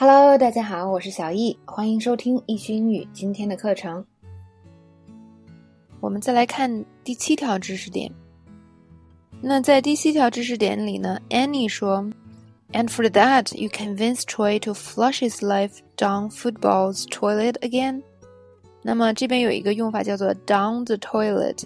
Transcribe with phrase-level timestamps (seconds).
[0.00, 4.06] Hello，大家好，我是小易，欢迎收听易学英语今天的课程。
[5.98, 8.08] 我们再来看第七条知识点。
[9.40, 12.08] 那在第七条知识点里呢，Annie 说
[12.70, 18.04] ，And for that, you convince Troy to flush his life down football's toilet again。
[18.82, 21.64] 那么这边有一个用法叫做 down the toilet。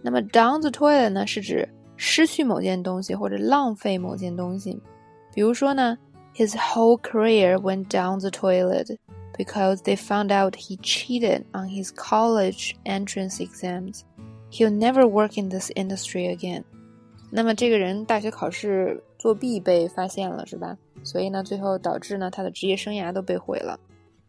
[0.00, 1.68] 那么 down the toilet 呢，是指
[1.98, 4.80] 失去某件东西或者浪费某件东西。
[5.34, 5.98] 比如说呢。
[6.35, 8.97] His whole career went down the toilet
[9.37, 14.03] because they found out he cheated on his college entrance exams.
[14.49, 16.63] He'll never work in this industry again.
[17.29, 20.77] 那么这个人大学考试作弊被发现了，是吧？
[21.03, 23.79] 所以呢，最后导致呢他的职业生涯都被毁了。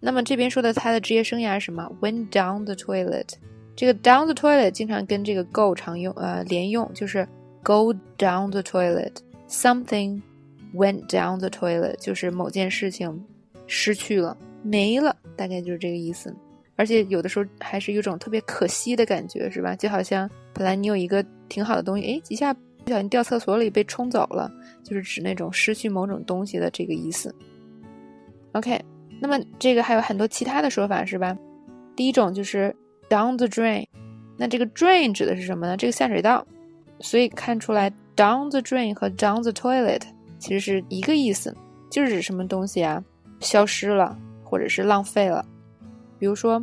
[0.01, 1.91] 那么这边说的他的职业生涯是什么？
[2.01, 3.29] Went down the toilet。
[3.75, 7.27] 这个 down the toilet 经常跟这个 go 常用，呃，连用，就是
[7.63, 9.17] go down the toilet。
[10.78, 13.26] Went down the toilet，就是某件事情
[13.66, 16.32] 失去了、没了，大概就是这个意思。
[16.76, 19.76] 而且有的时候还是有种特别可惜的感觉，是吧？
[19.76, 24.52] 就好像本来你有一个挺好的东西，哎，一下不小心掉厕所里被冲走了，
[24.84, 27.34] 就是指那种失去某种东西的这个意思。
[28.52, 28.80] OK，
[29.20, 31.36] 那么这个还有很多其他的说法，是吧？
[31.96, 32.76] 第一种就是
[33.10, 33.88] down the drain，
[34.38, 35.76] 那这个 drain 指的是什么呢？
[35.76, 36.46] 这个下水道。
[37.00, 40.02] 所以看出来 down the drain 和 down the toilet。
[40.40, 41.56] 其实是一个意思，
[41.90, 43.04] 就是指什么东西啊
[43.40, 45.46] 消失了，或者是浪费了。
[46.20, 46.60] 比如说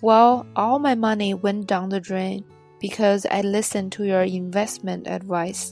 [0.00, 2.44] ，Well, all my money went down the drain
[2.80, 5.70] because I listened to your investment advice。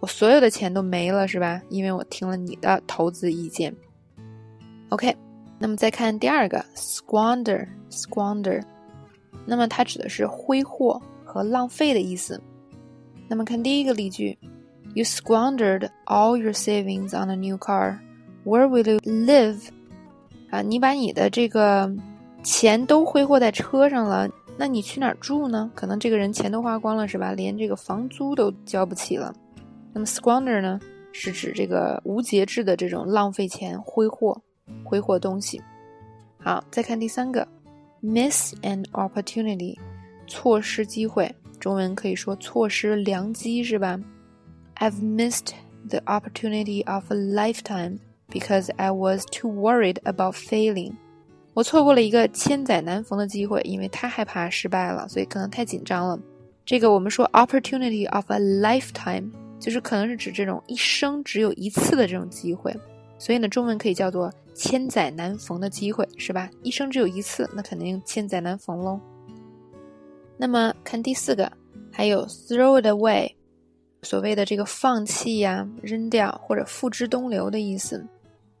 [0.00, 1.62] 我所有的钱都没了，是吧？
[1.70, 3.74] 因为我听了你的投资意见。
[4.90, 5.16] OK，
[5.58, 8.62] 那么再看第二个，squander，squander，
[9.46, 12.40] 那么它指的是挥霍和浪费的意思。
[13.28, 14.38] 那么看第一个例句。
[14.94, 17.98] You squandered all your savings on a new car.
[18.44, 19.58] Where will you live?
[20.50, 21.92] 啊，你把你的这个
[22.44, 25.68] 钱都挥霍在车上了，那你去哪儿住呢？
[25.74, 27.32] 可能这个人钱都花光了，是吧？
[27.32, 29.34] 连这个房租都交不起了。
[29.92, 30.78] 那么 squander 呢，
[31.10, 34.40] 是指这个无节制的这种浪费钱、挥霍、
[34.84, 35.60] 挥霍东西。
[36.38, 37.48] 好，再看第三个
[38.00, 39.76] ，miss an opportunity，
[40.28, 41.34] 错失机会。
[41.58, 43.98] 中文可以说错失良机，是吧
[44.76, 45.52] ？I've missed
[45.88, 47.98] the opportunity of a lifetime
[48.30, 50.94] because I was too worried about failing。
[51.54, 56.18] 我错过了一个千载难逢的机会，因为太害怕失败了，所以可能太紧张了。
[56.66, 59.30] 这个我们说 opportunity of a lifetime，
[59.60, 62.74] 就是可能是指这种一生只有一次的这种机会。
[63.18, 66.50] 所以呢，中文可以叫做千载难逢的机会，是吧？
[66.62, 68.98] 一生只有一次，那肯定千载难逢喽。
[70.36, 71.50] 那么看第四个，
[71.92, 73.32] 还有 throw it away。
[74.04, 78.06] 所谓的这个放弃呀、扔掉或者付之东流的意思，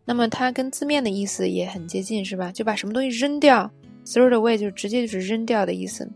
[0.04, 2.50] 那么它跟字面的意思也很接近，是吧？
[2.50, 3.70] 就把什么东西扔掉
[4.04, 6.10] ，throw it away 就直接就是扔掉的意思。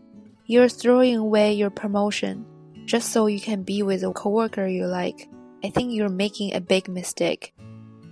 [0.47, 2.39] You're throwing away your promotion
[2.87, 5.27] just so you can be with a coworker you like.
[5.61, 7.49] I think you're making a big mistake.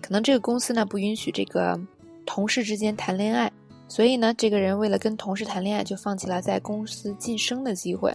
[0.01, 1.79] 可能这个公司呢不允许这个
[2.25, 3.51] 同事之间谈恋爱，
[3.87, 8.13] 所以呢，这个人为了跟同事谈恋爱，就放弃了在公司晋升的机会。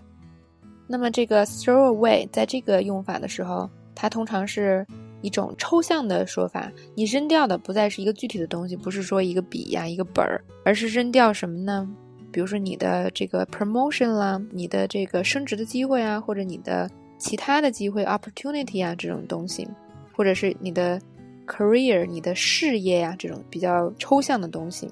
[0.93, 4.87] 那么这个 throw away 在这个用法的时候，它通常是
[5.23, 6.71] 一种抽象的说法。
[6.95, 11.89] 你扔掉的不再是一个具体的东西，不是说一个笔呀、一个本儿，而是扔掉什么呢？
[12.31, 19.67] 比如说你的这个 promotion 啦，你的这个升职的机会啊，或者你的其他的机会 opportunity 啊这种东西，
[20.15, 21.01] 或者是你的
[21.47, 24.91] career、你的事业呀这种比较抽象的东西。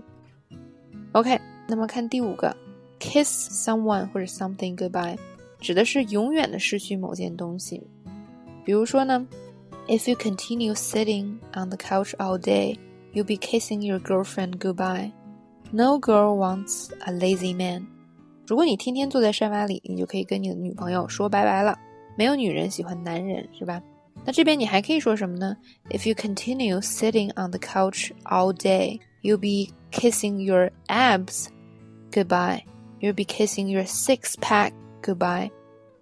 [1.13, 1.39] OK，
[1.69, 2.57] 那么看第五个
[2.99, 5.19] ，kiss someone 或者 something goodbye。
[5.60, 7.82] 指的是永远的失去某件东西，
[8.64, 9.26] 比如说呢，
[9.88, 12.78] If you continue sitting on the couch all day,
[13.14, 15.12] you'll be kissing your girlfriend goodbye.
[15.72, 17.88] No girl wants a lazy man.
[18.48, 21.78] 如果你天天坐在沙发里，你就可以跟你的女朋友说拜拜了。
[22.18, 23.82] 没有女人喜欢男人，是吧？
[24.24, 25.58] 那这边你还可以说什么呢？
[25.90, 31.48] If you continue sitting on the couch all day, you'll be kissing your abs
[32.12, 32.62] goodbye.
[33.02, 34.72] You'll be kissing your six pack
[35.03, 35.51] Goodbye，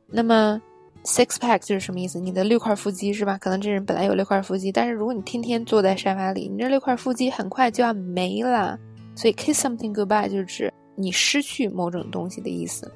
[0.06, 0.61] 那么
[1.05, 2.19] six pack 就是什么意思？
[2.19, 3.39] 你的六块腹肌是吧？
[3.39, 8.79] 可能这人本来有六块腹肌，但是如果你天天坐在沙发里，你这六块腹肌很快就要没了。
[9.15, 12.91] 所以 kiss something goodbye 就是指你失去某种东西的意思。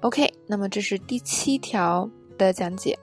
[0.00, 2.08] OK，那么这是第七条
[2.38, 2.98] 的讲解。